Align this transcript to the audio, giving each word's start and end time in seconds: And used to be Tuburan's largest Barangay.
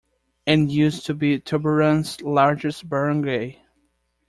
And 0.47 0.71
used 0.71 1.05
to 1.05 1.13
be 1.13 1.39
Tuburan's 1.39 2.23
largest 2.23 2.89
Barangay. 2.89 3.59